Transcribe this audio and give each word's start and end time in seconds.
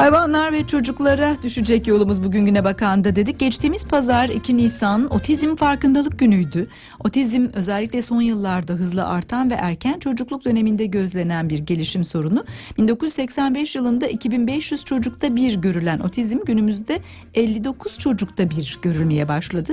Hayvanlar 0.00 0.52
ve 0.52 0.66
çocuklara 0.66 1.36
düşecek 1.42 1.86
yolumuz 1.86 2.24
bugün 2.24 2.44
güne 2.46 2.64
bakanda 2.64 3.16
dedik. 3.16 3.38
Geçtiğimiz 3.38 3.88
pazar 3.88 4.28
2 4.28 4.56
Nisan 4.56 5.14
otizm 5.14 5.56
farkındalık 5.56 6.18
günüydü. 6.18 6.66
Otizm 7.04 7.46
özellikle 7.52 8.02
son 8.02 8.20
yıllarda 8.20 8.72
hızla 8.72 9.08
artan 9.08 9.50
ve 9.50 9.54
erken 9.54 9.98
çocukluk 9.98 10.44
döneminde 10.44 10.86
gözlenen 10.86 11.50
bir 11.50 11.58
gelişim 11.58 12.04
sorunu. 12.04 12.44
1985 12.78 13.76
yılında 13.76 14.06
2500 14.06 14.84
çocukta 14.84 15.36
bir 15.36 15.54
görülen 15.54 15.98
otizm 15.98 16.38
günümüzde 16.46 16.98
59 17.34 17.98
çocukta 17.98 18.50
bir 18.50 18.78
görülmeye 18.82 19.28
başladı. 19.28 19.72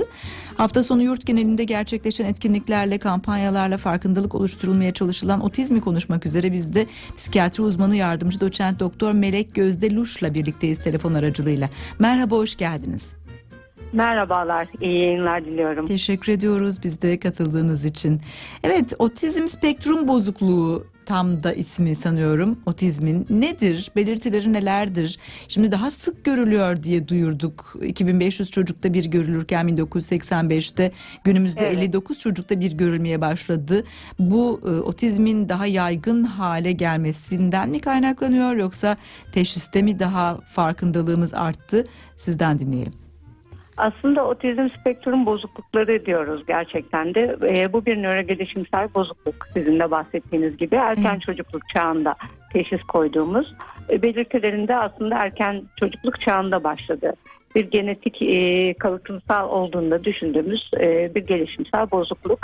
Hafta 0.58 0.82
sonu 0.82 1.02
yurt 1.02 1.26
genelinde 1.26 1.64
gerçekleşen 1.64 2.24
etkinliklerle, 2.24 2.98
kampanyalarla 2.98 3.78
farkındalık 3.78 4.34
oluşturulmaya 4.34 4.92
çalışılan 4.92 5.40
otizmi 5.40 5.80
konuşmak 5.80 6.26
üzere 6.26 6.52
biz 6.52 6.74
de 6.74 6.86
psikiyatri 7.16 7.62
uzmanı 7.62 7.96
yardımcı 7.96 8.40
doçent 8.40 8.80
doktor 8.80 9.12
Melek 9.12 9.54
Gözde 9.54 9.94
Luş'la 9.94 10.34
birlikteyiz 10.34 10.84
telefon 10.84 11.14
aracılığıyla. 11.14 11.70
Merhaba, 11.98 12.36
hoş 12.36 12.56
geldiniz. 12.56 13.16
Merhabalar, 13.92 14.68
iyi 14.80 15.02
yayınlar 15.02 15.44
diliyorum. 15.44 15.86
Teşekkür 15.86 16.32
ediyoruz 16.32 16.76
biz 16.84 17.02
de 17.02 17.18
katıldığınız 17.18 17.84
için. 17.84 18.20
Evet, 18.64 18.92
otizm 18.98 19.46
spektrum 19.46 20.08
bozukluğu 20.08 20.86
tam 21.08 21.42
da 21.42 21.52
ismi 21.52 21.96
sanıyorum 21.96 22.58
otizmin. 22.66 23.26
Nedir? 23.30 23.90
Belirtileri 23.96 24.52
nelerdir? 24.52 25.18
Şimdi 25.48 25.72
daha 25.72 25.90
sık 25.90 26.24
görülüyor 26.24 26.82
diye 26.82 27.08
duyurduk. 27.08 27.76
2500 27.82 28.50
çocukta 28.50 28.92
bir 28.92 29.04
görülürken 29.04 29.68
1985'te 29.68 30.92
günümüzde 31.24 31.66
Evet. 31.66 31.78
59 31.78 32.18
çocukta 32.18 32.60
bir 32.60 32.72
görülmeye 32.72 33.20
başladı. 33.20 33.84
Bu 34.18 34.60
e, 34.64 34.68
otizmin 34.68 35.48
daha 35.48 35.66
yaygın 35.66 36.24
hale 36.24 36.72
gelmesinden 36.72 37.70
mi 37.70 37.80
kaynaklanıyor 37.80 38.56
yoksa 38.56 38.96
teşhiste 39.32 39.82
mi 39.82 39.98
daha 39.98 40.40
farkındalığımız 40.40 41.34
arttı? 41.34 41.84
Sizden 42.16 42.58
dinleyelim. 42.58 43.07
Aslında 43.78 44.26
otizm 44.26 44.68
spektrum 44.80 45.26
bozuklukları 45.26 46.06
diyoruz 46.06 46.46
gerçekten 46.46 47.14
de. 47.14 47.36
Ee, 47.42 47.72
bu 47.72 47.86
bir 47.86 48.02
nörogelişimsel 48.02 48.94
bozukluk 48.94 49.34
sizin 49.54 49.78
de 49.78 49.90
bahsettiğiniz 49.90 50.56
gibi. 50.56 50.74
Erken 50.74 51.10
Evet. 51.10 51.22
çocukluk 51.22 51.68
çağında 51.74 52.14
teşhis 52.52 52.82
koyduğumuz 52.82 53.54
e, 53.90 54.02
belirtilerinde 54.02 54.76
aslında 54.76 55.18
erken 55.18 55.62
çocukluk 55.80 56.20
çağında 56.20 56.64
başladı. 56.64 57.12
Bir 57.54 57.70
genetik 57.70 58.22
e, 58.22 58.74
kalıtımsal 58.74 59.48
olduğunda 59.48 60.04
düşündüğümüz 60.04 60.70
e, 60.80 61.14
bir 61.14 61.26
gelişimsel 61.26 61.90
bozukluk. 61.90 62.38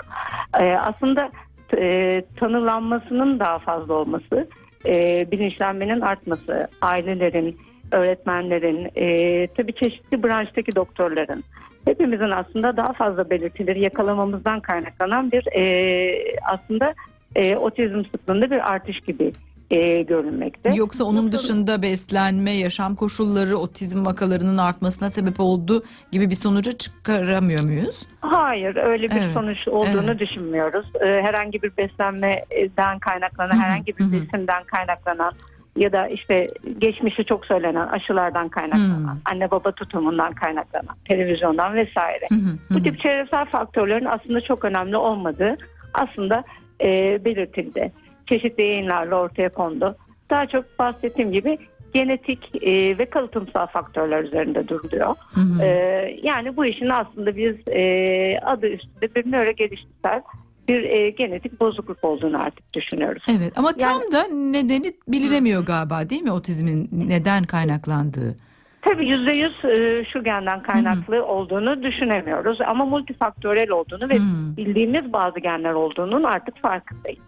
E, 0.61 0.65
aslında 0.65 1.31
e, 1.77 2.23
tanılanmasının 2.37 3.41
daha 3.41 3.59
fazla 3.59 3.95
olması, 3.95 4.49
e, 4.87 5.27
bilinçlenmenin 5.31 6.01
artması, 6.01 6.69
ailelerin, 6.83 7.59
öğretmenlerin, 7.93 8.91
e, 8.97 9.47
tabii 9.47 9.73
çeşitli 9.73 10.23
branştaki 10.23 10.77
doktorların, 10.77 11.45
hepimizin 11.85 12.31
aslında 12.31 12.77
daha 12.77 12.93
fazla 12.93 13.31
belirtileri 13.31 13.81
yakalamamızdan 13.81 14.61
kaynaklanan 14.61 15.33
bir 15.33 15.47
e, 15.57 16.37
aslında 16.45 16.95
e, 17.35 17.57
otizm 17.57 18.05
sıklığında 18.05 18.51
bir 18.51 18.73
artış 18.73 19.01
gibi 19.01 19.33
e, 19.71 20.03
görünmekte. 20.03 20.71
Yoksa 20.75 21.05
onun 21.05 21.33
dışında 21.33 21.83
beslenme, 21.83 22.57
yaşam 22.57 22.95
koşulları 22.95 23.57
otizm 23.57 24.07
vakalarının 24.07 24.59
artmasına 24.59 25.11
sebep 25.11 25.41
oldu 25.41 25.83
gibi 26.13 26.31
bir 26.31 26.35
sonuca 26.35 26.73
çıkaramıyor 26.73 27.63
muyuz? 27.63 28.07
Hayır 28.21 28.77
öyle 28.77 29.11
bir 29.11 29.17
Evet, 29.17 29.33
sonuç 29.35 29.69
olduğunu 29.69 30.11
evet. 30.11 30.21
düşünmüyoruz. 30.21 30.87
Ee, 31.01 31.07
herhangi 31.07 31.63
bir 31.63 31.77
beslenmeden 31.77 32.99
kaynaklanan, 32.99 33.63
herhangi 33.63 33.99
bir 33.99 34.13
besimden 34.13 34.65
kaynaklanan 34.65 35.33
ya 35.77 35.93
da 35.93 36.09
işte 36.09 36.47
geçmişi 36.79 37.25
çok 37.25 37.47
söylenen 37.47 37.87
aşılardan 37.87 38.49
kaynaklanan, 38.49 39.15
Hı. 39.15 39.19
anne 39.25 39.51
baba 39.51 39.73
tutumundan 39.73 40.33
kaynaklanan, 40.33 40.97
televizyondan 41.09 41.75
vesaire. 41.75 42.27
Hı, 42.31 42.35
hı 42.35 42.75
Bu 42.75 42.83
tip 42.83 43.01
çevresel 43.01 43.45
faktörlerin 43.45 44.05
aslında 44.05 44.41
çok 44.41 44.65
önemli 44.65 44.97
olmadığı 44.97 45.57
aslında 45.95 46.45
e, 46.81 47.21
belirtildi. 47.25 47.93
Çeşitli 48.27 48.63
yayınlarla 48.63 49.17
ortaya 49.17 49.49
kondu. 49.49 49.97
Daha 50.31 50.47
çok 50.47 50.79
bahsettiğim 50.79 51.33
gibi 51.33 51.59
genetik 51.95 52.63
e, 52.63 52.99
ve 52.99 53.07
kalıtımsal 53.07 53.67
faktörler 53.67 54.25
üzerinde 54.25 54.69
duruluyor. 54.69 55.15
Hı 55.35 55.41
hı. 55.41 55.63
Ee, 55.63 56.19
yani 56.23 56.57
bu 56.57 56.67
işin 56.67 56.89
aslında 56.89 57.37
biz 57.37 57.57
e, 57.69 58.39
adı 58.39 58.67
üstünde 58.67 59.15
bir 59.15 59.33
nörogelişimsel 59.33 60.23
bir 60.69 60.83
e, 60.85 61.11
genetik 61.11 61.61
bozukluk 61.61 62.05
olduğunu 62.05 62.43
artık 62.43 62.75
düşünüyoruz. 62.75 63.23
Evet 63.39 63.59
ama 63.59 63.73
tam 63.73 63.91
Yani- 64.01 64.13
da 64.13 64.23
nedeni 64.35 64.93
bilinemiyor 65.09 65.67
galiba 65.67 66.11
değil 66.11 66.23
mi 66.23 66.33
otizmin 66.33 66.89
neden 66.93 67.45
kaynaklandığı? 67.45 68.37
Tabii 68.83 69.07
yüzde 69.09 69.33
yüz 69.33 69.65
e, 69.65 70.05
şu 70.13 70.25
genden 70.25 70.63
kaynaklı 70.63 71.25
olduğunu 71.27 71.83
düşünemiyoruz 71.83 72.61
ama 72.61 72.85
multifaktörel 72.85 73.71
olduğunu 73.71 74.09
ve 74.09 74.15
Hmm. 74.15 74.57
bildiğimiz 74.57 75.13
bazı 75.13 75.41
genler 75.41 75.73
olduğunun 75.73 76.23
artık 76.23 76.59
farkındayız. 76.63 77.19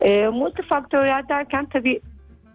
E, 0.00 0.28
multifaktörel 0.28 1.22
derken 1.28 1.66
tabii 1.72 2.00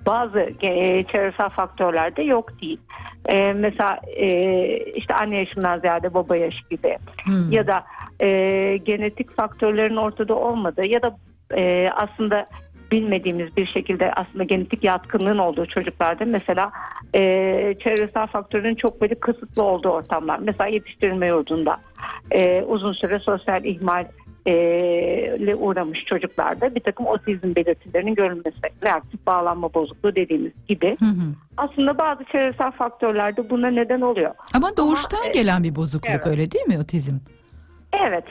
bazı 0.06 0.40
e, 0.62 1.04
çevresel 1.04 1.50
faktörler 1.50 2.16
de 2.16 2.22
yok 2.24 2.62
değil. 2.62 2.80
E, 3.26 3.54
mesela 3.54 4.00
e, 4.18 4.78
işte 4.96 5.14
anne 5.16 5.38
yaşından 5.38 5.80
ziyade 5.80 6.14
baba 6.14 6.36
yaşı 6.38 6.70
gibi 6.70 6.94
Hmm. 7.24 7.52
ya 7.52 7.68
da 7.68 7.84
e, 8.20 8.30
genetik 8.78 9.36
faktörlerin 9.36 9.96
ortada 9.96 10.36
olmadığı 10.36 10.86
ya 10.86 11.02
da 11.02 11.18
e, 11.58 11.90
aslında 11.96 12.48
bilmediğimiz 12.92 13.58
bir 13.58 13.66
şekilde 13.66 14.12
aslında 14.14 14.44
genetik 14.44 14.84
yatkınlığın 14.84 15.38
olduğu 15.38 15.66
çocuklarda 15.66 16.26
mesela 16.26 16.72
e, 17.16 17.22
çevresel 17.84 18.28
faktörün 18.28 18.76
çok 18.76 19.02
böyle 19.02 19.16
kısıtlı 19.16 19.64
olduğu 19.64 19.90
ortamlar. 19.90 20.40
Mesela 20.40 20.70
yetiştirilme 20.70 21.28
yurdunda 21.28 21.78
e, 22.32 22.62
uzun 22.62 22.94
süre 22.94 23.20
sosyal 23.20 23.66
ihmal 23.66 24.06
ile 24.48 25.56
uğramış 25.56 26.06
çocuklarda 26.06 26.76
bir 26.76 26.80
takım 26.80 27.06
otizm 27.06 27.56
belirtilerinin 27.56 28.16
görülmesi, 28.16 28.58
reaktif 28.84 29.28
bağlanma 29.28 29.74
bozukluğu 29.74 30.16
dediğimiz 30.16 30.52
gibi. 30.68 30.98
Hı 31.00 31.06
hı. 31.06 31.34
Aslında 31.58 31.98
bazı 31.98 32.24
çevresel 32.24 32.72
faktörler 32.72 33.38
de 33.38 33.50
buna 33.50 33.68
neden 33.68 34.02
oluyor. 34.02 34.32
Ama 34.54 34.78
doğuştan 34.78 35.30
e, 35.30 35.32
gelen 35.32 35.64
bir 35.64 35.76
bozukluk 35.76 36.12
evet. 36.12 36.28
öyle 36.28 36.52
değil 36.52 36.68
mi 36.68 36.80
otizm? 36.80 37.16
Evet, 38.04 38.24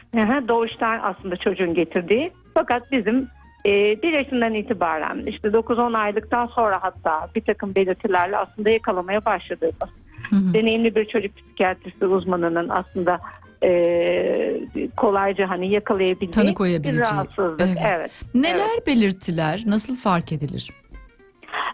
doğuştan 0.48 1.00
aslında 1.02 1.36
çocuğun 1.36 1.74
getirdiği. 1.74 2.32
Fakat 2.54 2.92
bizim 2.92 3.28
e, 3.66 4.02
bir 4.02 4.12
yaşından 4.12 4.54
itibaren 4.54 5.26
işte 5.26 5.48
9-10 5.48 5.98
aylıktan 5.98 6.46
sonra 6.46 6.78
hatta 6.82 7.28
bir 7.34 7.40
takım 7.40 7.74
belirtilerle 7.74 8.36
aslında 8.36 8.70
yakalamaya 8.70 9.24
başladığımız 9.24 9.90
Hı 10.30 10.36
hı. 10.36 10.54
deneyimli 10.54 10.94
bir 10.94 11.04
çocuk 11.04 11.36
psikiyatrisi 11.36 12.06
uzmanının 12.06 12.68
aslında 12.68 13.20
e, 13.62 14.60
kolayca 14.96 15.50
hani 15.50 15.70
yakalayabildiği 15.70 16.30
Tanı 16.30 16.82
bir 16.82 16.98
rahatsızlık. 16.98 17.60
evet. 17.60 17.78
Evet. 17.86 18.10
Neler 18.34 18.86
belirtiler? 18.86 19.62
Nasıl 19.66 19.96
fark 19.96 20.32
edilir? 20.32 20.70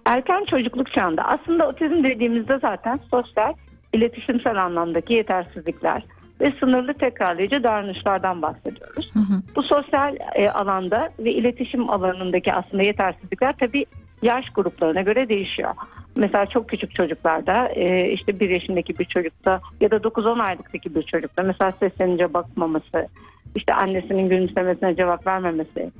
Erken 0.06 0.44
çocukluk 0.44 0.92
çağında 0.92 1.22
aslında 1.24 1.68
otizm 1.68 2.04
dediğimizde 2.04 2.58
zaten 2.58 3.00
sosyal, 3.10 3.52
iletişimsel 3.92 4.56
anlamdaki 4.62 5.14
yetersizlikler 5.14 6.02
ve 6.40 6.52
sınırlı 6.60 6.94
tekrarlayıcı 6.94 7.62
davranışlardan 7.62 8.42
bahsediyoruz. 8.42 9.10
Hı 9.14 9.18
hı. 9.18 9.42
Bu 9.56 9.62
sosyal 9.62 10.16
e, 10.34 10.50
alanda 10.50 11.08
ve 11.18 11.32
iletişim 11.32 11.90
alanındaki 11.90 12.52
aslında 12.52 12.82
yetersizlikler 12.82 13.54
tabii 13.60 13.84
yaş 14.22 14.50
gruplarına 14.50 15.02
göre 15.02 15.28
değişiyor. 15.28 15.74
Mesela 16.16 16.46
çok 16.46 16.68
küçük 16.68 16.94
çocuklarda 16.94 17.68
e, 17.68 18.10
işte 18.12 18.40
bir 18.40 18.50
yaşındaki 18.50 18.98
bir 18.98 19.04
çocukta 19.04 19.60
ya 19.80 19.90
da 19.90 19.96
9-10 19.96 20.42
aylıktaki 20.42 20.94
bir 20.94 21.02
çocukta 21.02 21.42
mesela 21.42 21.72
seslenince 21.80 22.34
bakmaması, 22.34 23.08
işte 23.54 23.74
annesinin 23.74 24.28
gülümsemesine 24.28 24.96
cevap 24.96 25.26
vermemesi, 25.26 25.90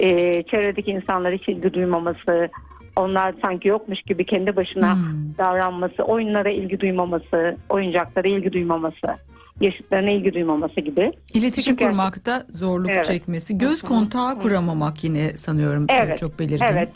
e, 0.00 0.42
çevredeki 0.42 0.90
insanlar 0.90 1.34
hiç 1.34 1.48
ilgi 1.48 1.72
duymaması, 1.72 2.48
onlar 2.96 3.34
sanki 3.42 3.68
yokmuş 3.68 4.02
gibi 4.02 4.26
kendi 4.26 4.56
başına 4.56 4.94
Hmm. 4.94 5.02
davranması, 5.38 6.02
oyunlara 6.02 6.50
ilgi 6.50 6.80
duymaması, 6.80 7.56
oyuncaklara 7.68 8.28
ilgi 8.28 8.52
duymaması, 8.52 9.16
yaşıtlarına 9.60 10.10
ilgi 10.10 10.34
duymaması 10.34 10.80
gibi. 10.80 11.12
İletişim 11.34 11.50
Küçük 11.74 11.80
yaş- 11.80 11.88
kurmakta 11.90 12.42
zorluk 12.50 12.90
Evet. 12.90 13.04
çekmesi, 13.04 13.58
göz 13.58 13.82
kontağı 13.82 14.38
kuramamak 14.38 15.04
yine 15.04 15.28
sanıyorum 15.30 15.86
Evet, 15.88 16.18
çok 16.18 16.38
belirgin. 16.38 16.64
Evet. 16.72 16.88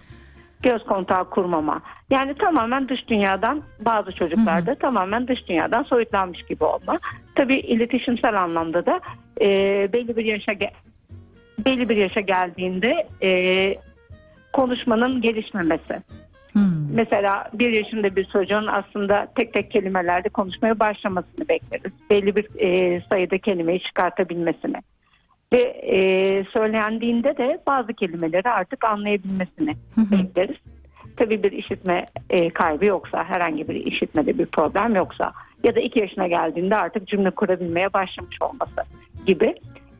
Göz 0.62 0.84
kontağı 0.84 1.31
kurmama. 1.31 1.81
Yani 2.11 2.34
tamamen 2.34 2.88
dış 2.88 3.08
dünyadan 3.08 3.62
bazı 3.81 4.12
çocuklarda 4.12 4.75
tamamen 4.75 5.28
dış 5.28 5.49
dünyadan 5.49 5.82
soyutlanmış 5.82 6.43
gibi 6.43 6.64
olma. 6.64 6.99
Tabii 7.34 7.58
iletişimsel 7.58 8.43
anlamda 8.43 8.87
da 8.87 9.00
e, 9.40 9.46
belli 9.93 10.17
bir 10.17 10.25
yaşa 10.25 10.52
ge- 10.52 10.70
belli 11.67 11.88
bir 11.88 11.96
yaşa 11.96 12.20
geldiğinde 12.20 13.08
e, 13.22 13.31
konuşmanın 14.52 15.20
gelişmemesi. 15.20 16.02
Hmm. 16.55 16.95
Mesela 16.95 17.51
bir 17.53 17.73
yaşında 17.73 18.17
bir 18.17 18.25
çocuğun 18.25 18.67
aslında 18.67 19.27
tek 19.37 19.53
tek 19.53 19.71
kelimelerde 19.71 20.29
konuşmaya 20.29 20.81
başlamasını 20.81 21.49
bekleriz. 21.49 21.93
Belli 22.11 22.37
bir 22.37 22.47
e, 22.59 23.01
sayıda 23.09 23.39
kelimeyi 23.39 23.81
çıkartabilmesini. 23.81 24.77
Ve 25.53 25.62
e, 25.62 25.99
söylendiğinde 26.53 27.37
de 27.37 27.59
bazı 27.67 27.93
kelimeleri 27.93 28.51
artık 28.51 28.85
anlayabilmesini 28.85 29.75
bekleriz. 30.12 30.56
tabii 31.17 31.43
bir 31.43 31.53
işitme 31.53 32.06
e, 32.31 32.51
kaybı 32.51 32.85
yoksa, 32.87 33.25
herhangi 33.25 33.69
bir 33.69 33.75
işitmede 33.75 34.39
bir 34.39 34.47
problem 34.47 34.95
yoksa 34.95 35.33
ya 35.65 35.75
da 35.75 35.81
2 35.81 36.01
yaşına 36.01 36.27
geldiğinde 36.27 36.77
artık 36.77 37.09
cümle 37.09 37.31
kurabilmeye 37.31 37.93
başlamış 37.93 38.43
olması 38.43 38.89
gibi. 39.27 39.55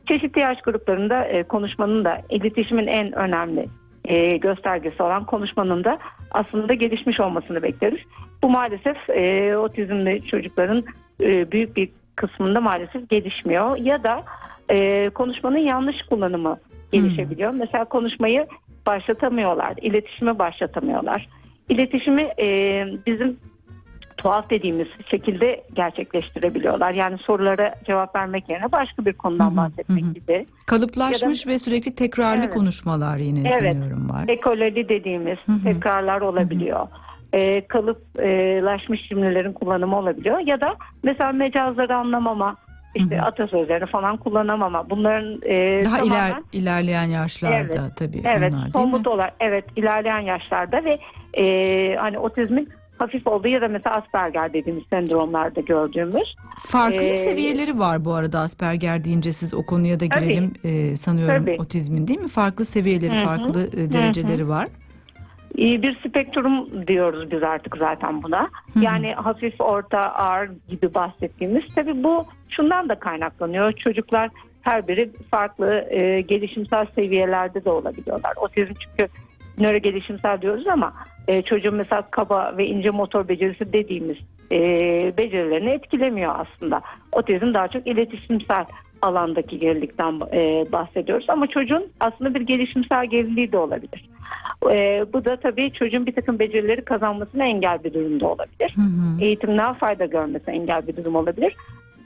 Çeşitli 0.07 0.41
yaş 0.41 0.61
gruplarında 0.61 1.23
e, 1.23 1.43
konuşmanın 1.43 2.05
da 2.05 2.21
iletişimin 2.29 2.87
en 2.87 3.11
önemli 3.11 3.67
e, 4.07 4.37
göstergesi 4.37 5.03
olan 5.03 5.25
konuşmanın 5.25 5.83
da 5.83 5.99
aslında 6.31 6.73
gelişmiş 6.73 7.19
olmasını 7.19 7.63
bekleriz. 7.63 7.99
Bu 8.43 8.49
maalesef 8.49 9.09
e, 9.09 9.57
otizmli 9.57 10.27
çocukların 10.27 10.83
e, 11.21 11.51
büyük 11.51 11.75
bir 11.75 11.89
kısmında 12.15 12.61
maalesef 12.61 13.09
gelişmiyor 13.09 13.77
ya 13.77 14.03
da 14.03 14.23
e, 14.69 15.09
konuşmanın 15.09 15.57
yanlış 15.57 16.01
kullanımı 16.09 16.57
gelişebiliyor. 16.91 17.51
Hmm. 17.51 17.59
Mesela 17.59 17.85
konuşmayı 17.85 18.47
başlatamıyorlar, 18.85 19.73
iletişimi 19.81 20.39
başlatamıyorlar. 20.39 21.27
İletişimi 21.69 22.21
e, 22.39 22.47
bizim 23.05 23.39
tuhaf 24.17 24.49
dediğimiz 24.49 24.87
şekilde 25.11 25.63
gerçekleştirebiliyorlar. 25.73 26.91
Yani 26.91 27.17
sorulara 27.17 27.75
cevap 27.85 28.15
vermek 28.15 28.49
yerine 28.49 28.71
başka 28.71 29.05
bir 29.05 29.13
konudan 29.13 29.51
hı 29.51 29.57
bahsetmek 29.57 30.05
hı. 30.05 30.13
gibi. 30.13 30.45
Kalıplaşmış 30.65 31.45
da, 31.45 31.49
ve 31.49 31.59
sürekli 31.59 31.95
tekrarlı 31.95 32.43
evet. 32.43 32.53
konuşmalar 32.53 33.17
yine 33.17 33.39
evet. 33.39 33.73
sanıyorum 33.73 34.09
var. 34.09 34.25
Ekolali 34.27 34.89
dediğimiz 34.89 35.37
hı 35.37 35.63
tekrarlar 35.63 36.21
olabiliyor. 36.21 36.79
Hı 36.79 37.05
e, 37.35 37.67
kalıplaşmış 37.67 39.09
cümlelerin 39.09 39.53
kullanımı 39.53 39.99
olabiliyor. 39.99 40.39
Ya 40.39 40.61
da 40.61 40.75
mesela 41.03 41.31
mecazları 41.31 41.95
anlamama, 41.95 42.55
işte 42.95 43.17
Hı-hı. 43.17 43.25
atasözlerini 43.25 43.85
falan 43.85 44.17
kullanamama. 44.17 44.89
Bunların 44.89 45.41
e, 45.43 45.83
daha 45.83 45.97
tamamen, 45.97 46.29
iler, 46.29 46.41
ilerleyen 46.53 47.05
yaşlarda 47.05 47.57
evet, 47.57 47.79
tabii. 47.95 48.21
Evet, 48.25 48.53
onlar, 48.53 48.69
somut 48.69 49.07
olarak 49.07 49.33
evet 49.39 49.65
ilerleyen 49.75 50.19
yaşlarda 50.19 50.81
ve 50.83 50.99
e, 51.43 51.95
hani 51.95 52.19
otizmin 52.19 52.69
hafif 52.97 53.27
olduğu 53.27 53.47
ya 53.47 53.61
da 53.61 53.67
mesela 53.67 53.95
Asperger 53.95 54.53
dediğimiz 54.53 54.83
sendromlarda 54.89 55.61
gördüğümüz. 55.61 56.35
Farklı 56.67 57.01
ee, 57.01 57.15
seviyeleri 57.15 57.79
var 57.79 58.05
bu 58.05 58.13
arada 58.13 58.39
Asperger 58.39 59.03
deyince 59.03 59.33
siz 59.33 59.53
o 59.53 59.65
konuya 59.65 59.99
da 59.99 60.05
girelim 60.05 60.53
e, 60.63 60.97
sanıyorum 60.97 61.45
tabii. 61.45 61.57
otizmin 61.59 62.07
değil 62.07 62.19
mi? 62.19 62.27
Farklı 62.27 62.65
seviyeleri, 62.65 63.15
Hı-hı. 63.15 63.25
farklı 63.25 63.67
e, 63.67 63.91
dereceleri 63.91 64.41
Hı-hı. 64.41 64.49
var. 64.49 64.67
Bir 65.57 65.99
spektrum 65.99 66.87
diyoruz 66.87 67.31
biz 67.31 67.43
artık 67.43 67.77
zaten 67.77 68.23
buna. 68.23 68.41
Hı-hı. 68.41 68.83
Yani 68.83 69.13
hafif, 69.13 69.61
orta, 69.61 69.99
ağır 69.99 70.49
gibi 70.69 70.93
bahsettiğimiz. 70.93 71.63
Tabii 71.75 72.03
bu 72.03 72.25
şundan 72.49 72.89
da 72.89 72.95
kaynaklanıyor. 72.95 73.71
Çocuklar 73.71 74.29
her 74.61 74.87
biri 74.87 75.09
farklı 75.31 75.87
e, 75.89 76.21
gelişimsel 76.21 76.85
seviyelerde 76.95 77.65
de 77.65 77.69
olabiliyorlar. 77.69 78.33
Otizm 78.35 78.73
çünkü 78.73 79.11
nöro 79.57 79.77
gelişimsel 79.77 80.41
diyoruz 80.41 80.67
ama 80.67 80.93
e, 81.27 81.41
çocuğun 81.41 81.75
mesela 81.75 82.01
kaba 82.11 82.57
ve 82.57 82.65
ince 82.65 82.89
motor 82.89 83.27
becerisi 83.27 83.73
dediğimiz 83.73 84.17
e, 84.51 84.57
becerilerini 85.17 85.69
etkilemiyor 85.69 86.35
aslında. 86.37 86.81
Otizm 87.11 87.53
daha 87.53 87.67
çok 87.67 87.87
iletişimsel 87.87 88.65
alandaki 89.01 89.59
gerilikten 89.59 90.21
e, 90.33 90.65
bahsediyoruz 90.71 91.25
ama 91.29 91.47
çocuğun 91.47 91.87
aslında 91.99 92.33
bir 92.35 92.41
gelişimsel 92.41 93.05
geriliği 93.05 93.51
de 93.51 93.57
olabilir. 93.57 94.09
E, 94.71 95.05
bu 95.13 95.25
da 95.25 95.35
tabii 95.35 95.71
çocuğun 95.71 96.05
bir 96.05 96.15
takım 96.15 96.39
becerileri 96.39 96.81
kazanmasına 96.85 97.45
engel 97.45 97.83
bir 97.83 97.93
durumda 97.93 98.27
olabilir. 98.27 98.73
Hı 98.75 98.81
hı. 98.81 99.21
Eğitimden 99.21 99.73
fayda 99.73 100.05
görmesi 100.05 100.51
engel 100.51 100.87
bir 100.87 100.97
durum 100.97 101.15
olabilir. 101.15 101.55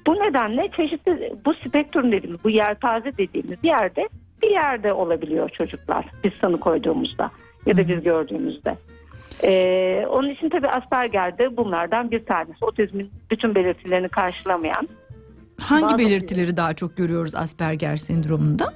Bu 0.07 0.15
nedenle 0.15 0.69
çeşitli 0.77 1.33
bu 1.45 1.53
spektrum 1.53 2.11
dediğimiz, 2.11 2.43
bu 2.43 2.49
yelpaze 2.49 3.17
dediğimiz 3.17 3.57
yerde 3.63 4.09
bir 4.41 4.49
yerde 4.49 4.93
olabiliyor 4.93 5.49
çocuklar 5.49 6.05
biz 6.23 6.31
sanı 6.41 6.59
koyduğumuzda 6.59 7.31
ya 7.65 7.77
da 7.77 7.87
biz 7.87 8.03
gördüğümüzde. 8.03 8.77
Ee, 9.43 10.05
onun 10.09 10.29
için 10.29 10.49
tabii 10.49 10.67
Asperger 10.67 11.37
de 11.37 11.57
bunlardan 11.57 12.11
bir 12.11 12.25
tanesi. 12.25 12.65
Otizmin 12.65 13.11
bütün 13.31 13.55
belirtilerini 13.55 14.09
karşılamayan. 14.09 14.87
Hangi 15.59 15.83
bazı 15.83 15.97
belirtileri 15.97 16.57
daha 16.57 16.73
çok 16.73 16.97
görüyoruz 16.97 17.35
Asperger 17.35 17.97
sendromunda? 17.97 18.73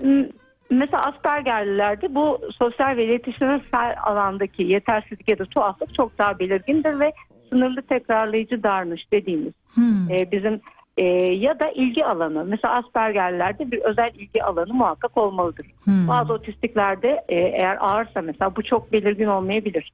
Mesela 0.69 1.05
Aspergerlilerde 1.05 2.15
bu 2.15 2.39
sosyal 2.57 2.97
ve 2.97 3.05
iletişimsel 3.05 3.95
alandaki 4.03 4.63
yetersizlik 4.63 5.29
ya 5.29 5.39
da 5.39 5.45
tuhaflık 5.45 5.95
çok 5.95 6.17
daha 6.17 6.39
belirgindir 6.39 6.99
ve 6.99 7.11
sınırlı 7.49 7.81
tekrarlayıcı 7.81 8.63
davranış 8.63 9.11
dediğimiz 9.11 9.53
hmm. 9.73 10.11
e, 10.11 10.31
bizim 10.31 10.61
e, 10.97 11.05
ya 11.33 11.59
da 11.59 11.69
ilgi 11.69 12.05
alanı. 12.05 12.45
Mesela 12.45 12.73
Aspergerlerde 12.73 13.71
bir 13.71 13.81
özel 13.81 14.11
ilgi 14.15 14.43
alanı 14.43 14.73
muhakkak 14.73 15.17
olmalıdır. 15.17 15.65
Hmm. 15.83 16.07
Bazı 16.07 16.33
otistiklerde 16.33 17.23
e, 17.29 17.35
eğer 17.35 17.77
ağırsa 17.79 18.21
mesela 18.21 18.55
bu 18.55 18.63
çok 18.63 18.91
belirgin 18.91 19.27
olmayabilir. 19.27 19.91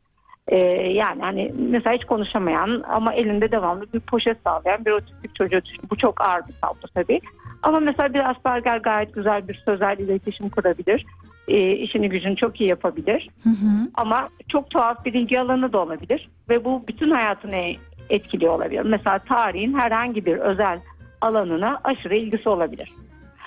E, 0.48 0.58
yani 0.92 1.22
hani 1.22 1.54
mesela 1.58 1.96
hiç 1.96 2.06
konuşamayan 2.06 2.84
ama 2.90 3.14
elinde 3.14 3.52
devamlı 3.52 3.86
bir 3.94 4.00
poşet 4.00 4.38
sağlayan 4.44 4.86
bir 4.86 4.92
otistik 4.92 5.36
çocuğu 5.36 5.62
düşün. 5.66 5.84
Bu 5.92 5.98
çok 5.98 6.22
ağır 6.22 6.48
bir 6.48 6.54
tablo 6.62 6.88
tabii. 6.96 7.20
Ama 7.64 7.80
mesela 7.80 8.14
bir 8.14 8.30
Asperger 8.30 8.78
gayet 8.78 9.14
güzel 9.14 9.48
bir 9.48 9.62
sözel 9.66 9.98
iletişim 9.98 10.50
kurabilir. 10.50 11.06
E, 11.48 11.72
işini 11.72 12.10
gücünü 12.10 12.36
çok 12.36 12.62
iyi 12.62 12.70
yapabilir. 12.70 13.30
Hı 13.44 13.50
hı. 13.50 13.90
Ama 13.94 14.30
çok 14.48 14.70
tuhaf 14.70 15.06
bir 15.06 15.14
ilgi 15.14 15.40
alanı 15.40 15.74
da 15.74 15.80
olabilir. 15.80 16.30
Ve 16.50 16.66
bu 16.66 16.84
bütün 16.88 17.12
hayatını 17.12 17.76
etkili 18.10 18.50
olabilir. 18.50 18.82
Mesela 18.86 19.20
tarihin 19.20 19.80
herhangi 19.80 20.26
bir 20.26 20.38
özel 20.38 20.80
alanına 21.22 21.80
aşırı 21.84 22.16
ilgisi 22.16 22.50
olabilir. 22.50 22.92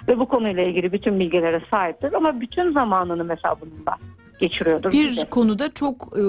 Ve 0.08 0.18
bu 0.18 0.28
konuyla 0.28 0.62
ilgili 0.62 0.92
bütün 0.92 1.20
bilgilere 1.20 1.60
sahiptir 1.70 2.12
ama 2.12 2.40
bütün 2.40 2.72
zamanını 2.72 3.24
mesela 3.24 3.56
bununla 3.60 3.96
geçiriyordur. 4.38 4.92
Bir 4.92 5.08
bize. 5.08 5.24
konuda 5.24 5.74
çok 5.74 5.94
e, 6.18 6.22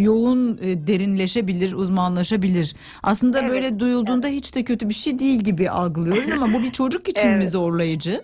yoğun 0.00 0.58
e, 0.62 0.86
derinleşebilir, 0.86 1.72
uzmanlaşabilir. 1.72 2.74
Aslında 3.02 3.40
evet, 3.40 3.50
böyle 3.50 3.80
duyulduğunda 3.80 4.28
evet. 4.28 4.36
hiç 4.36 4.54
de 4.54 4.64
kötü 4.64 4.88
bir 4.88 4.94
şey 4.94 5.18
değil 5.18 5.40
gibi 5.40 5.70
algılıyoruz 5.70 6.30
ama 6.30 6.52
bu 6.52 6.62
bir 6.62 6.72
çocuk 6.72 7.08
için 7.08 7.28
evet. 7.28 7.38
mi 7.38 7.48
zorlayıcı? 7.48 8.20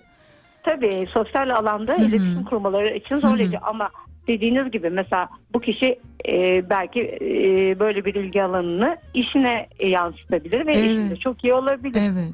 Tabii 0.62 1.08
sosyal 1.12 1.50
alanda 1.50 1.92
Hı-hı. 1.92 2.02
iletişim 2.02 2.44
kurmaları 2.44 2.96
için 2.96 3.18
zorlayıcı 3.18 3.56
Hı-hı. 3.56 3.66
ama 3.66 3.90
dediğiniz 4.28 4.70
gibi 4.70 4.90
mesela 4.90 5.28
bu 5.54 5.60
kişi 5.60 5.98
e, 6.28 6.64
belki 6.70 7.00
e, 7.00 7.28
böyle 7.78 8.04
bir 8.04 8.14
ilgi 8.14 8.42
alanını 8.42 8.96
işine 9.14 9.66
yansıtabilir 9.80 10.66
ve 10.66 10.72
evet. 10.72 10.84
işinde 10.84 11.16
çok 11.16 11.44
iyi 11.44 11.54
olabilir. 11.54 12.00
Evet. 12.00 12.32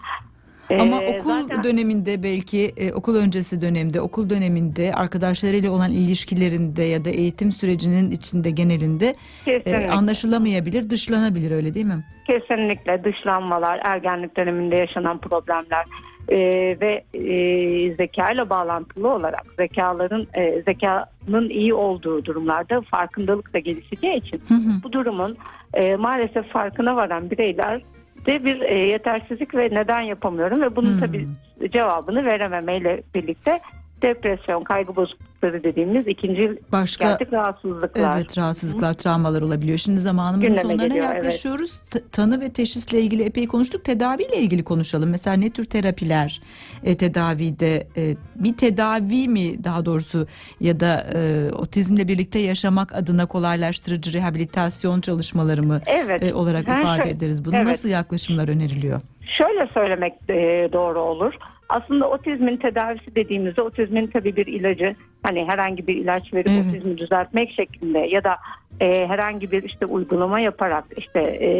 Ama 0.81 1.03
ee, 1.03 1.19
okul 1.19 1.31
zaten... 1.31 1.65
döneminde 1.65 2.23
belki 2.23 2.73
e, 2.77 2.93
okul 2.93 3.17
öncesi 3.17 3.61
dönemde, 3.61 4.01
okul 4.01 4.31
döneminde 4.31 4.93
arkadaşlarıyla 4.95 5.71
olan 5.71 5.93
ilişkilerinde 5.93 6.83
ya 6.83 7.05
da 7.05 7.11
eğitim 7.11 7.53
sürecinin 7.53 8.11
içinde 8.11 8.51
genelinde 8.51 9.15
e, 9.47 9.89
anlaşılamayabilir, 9.89 10.91
dışlanabilir 10.91 11.51
öyle 11.51 11.75
değil 11.75 11.87
mi? 11.87 12.05
Kesinlikle 12.27 13.05
dışlanmalar, 13.05 13.81
ergenlik 13.85 14.37
döneminde 14.37 14.77
yaşanan 14.77 15.19
problemler 15.19 15.85
e, 16.33 16.39
ve 16.81 17.05
e, 17.15 17.95
zeka 17.95 18.31
ile 18.31 18.51
bağlantılı 18.51 19.09
olarak 19.09 19.45
zekaların 19.57 20.27
e, 20.35 20.63
zekanın 20.63 21.49
iyi 21.49 21.75
olduğu 21.75 22.25
durumlarda 22.25 22.81
farkındalık 22.81 23.55
da 23.55 23.59
gelişeceği 23.59 24.17
için 24.17 24.43
hı 24.49 24.55
hı. 24.55 24.83
bu 24.85 24.93
durumun 24.93 25.37
e, 25.75 25.97
maalesef 25.97 26.47
farkına 26.47 26.97
varan 26.97 27.31
bireyler 27.31 27.83
de 28.27 28.45
bir 28.45 28.61
e, 28.61 28.75
yetersizlik 28.75 29.55
ve 29.55 29.69
neden 29.73 30.01
yapamıyorum 30.01 30.63
ve 30.63 30.77
bunun 30.77 30.93
hmm. 30.93 31.01
tabii 31.01 31.29
cevabını 31.73 32.25
verememeyle 32.25 33.03
birlikte 33.15 33.61
depresyon, 34.03 34.65
kaygı 34.65 34.97
bozuklukları 35.43 35.65
dediğimiz 35.65 36.07
ikinci 36.07 36.59
Başka, 36.73 37.05
gerçek 37.05 37.33
rahatsızlıklar. 37.33 38.17
Evet 38.17 38.39
rahatsızlıklar, 38.39 38.95
travmalar 38.95 39.43
olabiliyor. 39.43 39.79
Şimdi 39.79 39.99
zamanımızın 39.99 40.49
Gündeme 40.49 40.63
sonlarına 40.63 40.87
geliyor, 40.87 41.15
yaklaşıyoruz. 41.15 41.83
Evet. 41.95 42.13
Tanı 42.13 42.41
ve 42.41 42.53
teşhisle 42.53 43.01
ilgili 43.01 43.23
epey 43.23 43.47
konuştuk. 43.47 43.85
Tedaviyle 43.85 44.37
ilgili 44.37 44.65
konuşalım. 44.65 45.11
Mesela 45.11 45.37
ne 45.37 45.51
tür 45.51 45.65
terapiler 45.65 46.41
e, 46.85 46.97
tedavide 46.97 47.87
e, 47.97 48.17
bir 48.37 48.57
tedavi 48.57 49.29
mi 49.29 49.65
daha 49.65 49.85
doğrusu 49.85 50.27
ya 50.61 50.81
da 50.81 51.07
e, 51.15 51.51
otizmle 51.53 52.09
birlikte 52.09 52.39
yaşamak 52.39 52.95
adına 52.95 53.27
kolaylaştırıcı 53.27 54.13
rehabilitasyon 54.13 55.01
çalışmaları 55.01 55.63
mı 55.63 55.81
evet. 55.87 56.23
e, 56.23 56.35
olarak 56.35 56.69
Her 56.69 56.81
ifade 56.81 57.03
şey, 57.03 57.13
ederiz? 57.13 57.45
Bunu 57.45 57.57
evet. 57.57 57.67
nasıl 57.67 57.89
yaklaşımlar 57.89 58.49
öneriliyor? 58.49 59.01
Şöyle 59.27 59.67
söylemek 59.75 60.15
e, 60.29 60.69
doğru 60.73 61.01
olur. 61.01 61.35
Aslında 61.69 62.11
otizmin 62.11 62.57
tedavisi 62.57 63.15
dediğimizde 63.15 63.63
otizmin 63.63 64.07
tabii 64.07 64.37
bir 64.37 64.47
ilacı 64.47 64.95
hani 65.23 65.45
herhangi 65.49 65.87
bir 65.87 65.97
ilaç 65.97 66.35
verip 66.35 66.51
evet. 66.51 66.67
otizmi 66.69 66.99
düzeltmek 66.99 67.53
şeklinde 67.53 67.99
ya 67.99 68.25
da 68.25 68.37
e, 68.81 69.07
herhangi 69.07 69.53
bir 69.53 69.63
işte 69.63 69.87
uygulama 69.87 70.41
yaparak 70.41 70.85
işte 70.97 71.21
e, 71.21 71.51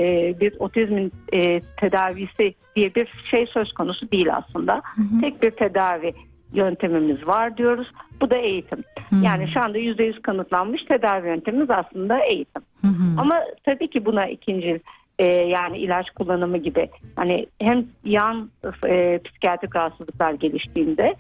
bir 0.41 0.55
otizmin 0.59 1.13
e, 1.33 1.61
tedavisi 1.61 2.55
diye 2.77 2.95
bir 2.95 3.09
şey 3.31 3.47
söz 3.47 3.73
konusu 3.73 4.13
değil 4.13 4.37
aslında. 4.37 4.75
Hı 4.75 5.03
hı. 5.03 5.21
Tek 5.21 5.43
bir 5.43 5.51
tedavi 5.51 6.15
yöntemimiz 6.53 7.27
var 7.27 7.57
diyoruz. 7.57 7.93
Bu 8.21 8.31
da 8.31 8.37
eğitim. 8.37 8.85
Hı 9.11 9.17
hı. 9.17 9.25
Yani 9.25 9.49
şu 9.55 9.61
anda 9.61 9.79
%100 9.79 10.23
kanıtlanmış 10.23 10.85
tedavi 10.85 11.27
yöntemimiz 11.27 11.71
aslında 11.71 12.19
eğitim. 12.19 12.63
Hı 12.81 12.89
hı. 12.89 13.21
Ama 13.21 13.41
tabii 13.65 13.91
ki 13.91 14.05
buna 14.05 14.27
ikinci 14.27 14.81
e, 15.23 15.27
yani 15.27 15.79
ilaç 15.79 16.11
kullanımı 16.11 16.59
gibi. 16.59 16.89
Hani 17.17 17.47
hem 17.61 17.87
yan 18.05 18.51
e, 18.89 19.21
psikiyatrik 19.25 19.77
rahatsızlıklar 19.77 20.33
geliştiğinde 20.33 21.15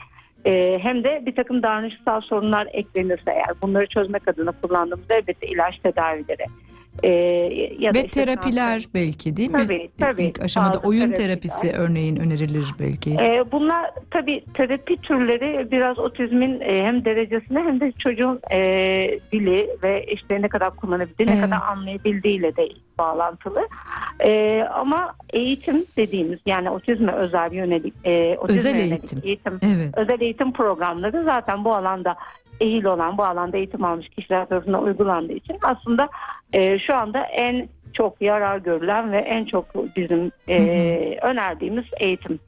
e, 0.44 0.78
hem 0.82 1.04
de 1.04 1.22
bir 1.26 1.34
takım 1.34 1.62
davranışsal 1.62 2.20
sorunlar 2.20 2.68
eklenirse 2.72 3.30
eğer 3.30 3.60
bunları 3.62 3.86
çözmek 3.86 4.28
adına 4.28 4.52
kullandığımız 4.62 5.10
elbette 5.10 5.46
ilaç 5.46 5.78
tedavileri 5.78 6.46
e, 7.02 7.08
ya 7.78 7.94
Ve 7.94 7.98
işte 7.98 8.08
terapiler 8.08 8.84
belki 8.94 9.36
değil 9.36 9.50
mi? 9.50 9.58
Tabii, 9.58 9.90
tabii. 10.00 10.24
İlk 10.24 10.42
aşamada 10.42 10.74
Bazı 10.74 10.88
oyun 10.88 11.00
terapiler. 11.00 11.26
terapisi 11.28 11.72
örneğin 11.72 12.16
önerilir 12.16 12.66
belki. 12.80 13.10
E, 13.14 13.44
bunlar 13.52 13.90
tabii 14.10 14.44
terapi 14.54 14.96
türleri 14.96 15.70
biraz 15.70 15.98
otizmin 15.98 16.60
e, 16.60 16.82
hem 16.84 17.04
derecesine 17.04 17.58
hem 17.58 17.80
de 17.80 17.92
çocuğun 17.92 18.40
e, 18.50 18.58
dili 19.32 19.68
ve 19.82 20.04
işte 20.06 20.42
ne 20.42 20.48
kadar 20.48 20.76
kullanabildiği, 20.76 21.28
Evet. 21.28 21.36
ne 21.38 21.44
kadar 21.44 21.60
anlayabildiğiyle 21.66 22.56
de 22.56 22.68
bağlantılı. 22.98 23.68
E, 24.20 24.62
ama 24.74 25.14
eğitim 25.32 25.84
dediğimiz 25.96 26.38
yani 26.46 26.70
otizme 26.70 27.12
özel 27.12 27.52
yönelik, 27.52 27.94
e, 28.04 28.36
otizme 28.38 28.58
Özel 28.70 28.76
yönelik 28.76 28.92
eğitim. 29.02 29.20
eğitim 29.24 29.60
Evet. 29.76 29.94
özel 29.98 30.20
eğitim 30.20 30.52
programları 30.52 31.22
zaten 31.24 31.64
bu 31.64 31.74
alanda 31.74 32.16
eğil 32.60 32.84
olan, 32.84 33.18
bu 33.18 33.24
alanda 33.24 33.56
eğitim 33.56 33.84
almış 33.84 34.08
kişiler 34.08 34.46
tarafından 34.48 34.82
uygulandığı 34.82 35.32
için 35.32 35.56
aslında 35.62 36.08
e, 36.52 36.78
şu 36.78 36.94
anda 36.94 37.22
en 37.24 37.68
çok 37.94 38.22
yarar 38.22 38.58
görülen 38.58 39.12
ve 39.12 39.18
en 39.18 39.44
çok 39.44 39.96
bizim 39.96 40.32
e, 40.48 40.58
önerdiğimiz 41.22 41.84
eğitim. 42.00 42.38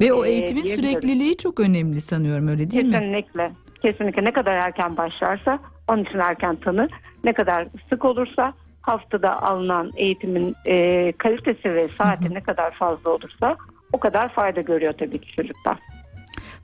Ve 0.00 0.12
o 0.12 0.24
Ee, 0.24 0.28
eğitimin 0.30 0.64
diyebilirim. 0.64 0.90
sürekliliği 0.90 1.36
çok 1.36 1.60
önemli 1.60 2.00
sanıyorum 2.00 2.48
öyle 2.48 2.70
değil 2.70 2.84
mi? 2.84 2.90
Kesinlikle. 2.92 3.52
Kesinlikle 3.82 4.24
ne 4.24 4.32
kadar 4.32 4.52
erken 4.56 4.96
başlarsa 4.96 5.58
onun 5.88 6.04
için 6.04 6.18
erken 6.18 6.56
tanı. 6.56 6.88
Ne 7.24 7.32
kadar 7.32 7.66
sık 7.90 8.04
olursa 8.04 8.52
haftada 8.82 9.42
alınan 9.42 9.92
eğitimin 9.96 10.54
e, 10.66 11.12
kalitesi 11.12 11.74
ve 11.74 11.88
saati 11.98 12.34
ne 12.34 12.40
kadar 12.40 12.70
fazla 12.74 13.10
olursa 13.10 13.56
o 13.92 14.00
kadar 14.00 14.28
fayda 14.28 14.60
görüyor 14.60 14.92
tabii 14.98 15.18
ki 15.20 15.32
çocuklar. 15.36 15.76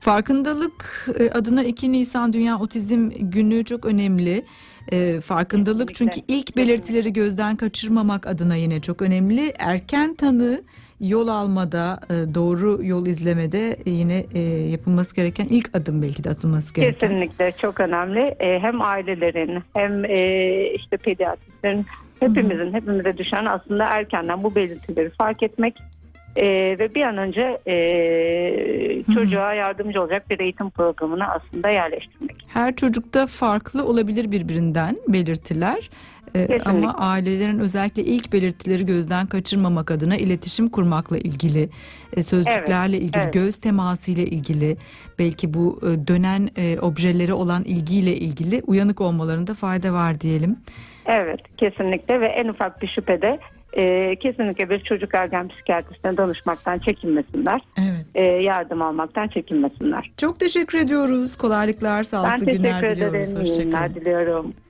Farkındalık 0.03 1.07
e, 1.19 1.29
adına 1.29 1.63
2 1.63 1.91
Nisan 1.91 2.33
Dünya 2.33 2.59
Otizm 2.59 3.09
Günü 3.09 3.65
çok 3.65 3.85
önemli. 3.85 4.45
E, 4.91 5.21
farkındalık 5.21 5.89
Kesinlikle. 5.89 6.21
çünkü 6.21 6.33
ilk 6.33 6.57
belirtileri 6.57 7.13
gözden 7.13 7.55
kaçırmamak 7.55 8.27
adına 8.27 8.55
yine 8.55 8.81
çok 8.81 9.01
önemli. 9.01 9.53
Erken 9.59 10.15
tanı 10.15 10.61
yol 10.99 11.27
almada, 11.27 11.99
e, 12.09 12.35
doğru 12.35 12.79
yol 12.83 13.05
izlemede 13.05 13.77
yine 13.85 14.25
e, 14.33 14.39
yapılması 14.69 15.15
gereken 15.15 15.45
ilk 15.45 15.77
adım 15.77 16.01
belki 16.01 16.23
de 16.23 16.29
atılması 16.29 16.73
gereken. 16.73 16.99
Kesinlikle 16.99 17.53
çok 17.61 17.79
önemli. 17.79 18.19
E, 18.19 18.59
hem 18.59 18.81
ailelerin 18.81 19.63
hem 19.73 20.05
e, 20.05 20.65
işte 20.73 20.97
pediatristlerin 20.97 21.85
hepimizin 22.19 22.73
hepimize 22.73 23.17
düşen 23.17 23.45
aslında 23.45 23.83
erkenden 23.83 24.43
bu 24.43 24.55
belirtileri 24.55 25.09
fark 25.09 25.43
etmek 25.43 25.75
e, 26.35 26.45
ve 26.79 26.95
bir 26.95 27.01
an 27.01 27.17
önce 27.17 27.59
e, 27.67 29.03
çocuğa 29.13 29.53
yardımcı 29.53 30.01
olacak 30.01 30.29
bir 30.29 30.39
eğitim 30.39 30.69
programına 30.69 31.27
aslında 31.27 31.69
yerleştirmek. 31.69 32.35
Her 32.47 32.75
çocukta 32.75 33.27
farklı 33.27 33.85
olabilir 33.85 34.31
birbirinden 34.31 34.97
belirtiler. 35.07 35.89
Ee, 36.35 36.59
ama 36.65 36.93
ailelerin 36.97 37.59
özellikle 37.59 38.03
ilk 38.03 38.33
belirtileri 38.33 38.85
gözden 38.85 39.27
kaçırmamak 39.27 39.91
adına 39.91 40.17
iletişim 40.17 40.69
kurmakla 40.69 41.17
ilgili, 41.17 41.69
e, 42.17 42.23
sözcüklerle 42.23 42.97
ilgili, 42.97 43.23
evet. 43.23 43.33
göz 43.33 43.57
teması 43.57 44.11
ile 44.11 44.25
ilgili, 44.25 44.77
belki 45.19 45.53
bu 45.53 45.79
e, 45.81 46.07
dönen 46.07 46.49
e, 46.57 46.79
objelere 46.79 47.33
olan 47.33 47.63
ilgiyle 47.63 48.15
ilgili 48.15 48.61
uyanık 48.67 49.01
olmalarında 49.01 49.53
fayda 49.53 49.93
var 49.93 50.21
diyelim. 50.21 50.57
Evet 51.05 51.39
kesinlikle 51.57 52.21
ve 52.21 52.27
en 52.27 52.47
ufak 52.47 52.81
bir 52.81 52.87
şüphede 52.87 53.39
e, 53.77 54.15
kesinlikle 54.15 54.69
bir 54.69 54.79
çocuk 54.79 55.15
ergen 55.15 55.47
psikiyatrisine 55.47 56.17
danışmaktan 56.17 56.79
çekinmesinler. 56.79 57.61
Evet. 57.79 58.05
E, 58.15 58.21
yardım 58.23 58.81
almaktan 58.81 59.27
çekinmesinler. 59.27 60.11
Çok 60.17 60.39
teşekkür 60.39 60.77
ediyoruz. 60.77 61.35
Kolaylıklar, 61.37 61.97
Ben 61.97 62.03
sağlıklı 62.03 62.45
teşekkür 62.45 62.57
günler 62.63 62.89
diliyoruz. 62.95 63.31
ederim. 63.33 63.45
İyi 63.45 63.53
günler 63.63 63.79
Hoşçakalın. 63.81 63.95
diliyorum. 63.95 64.53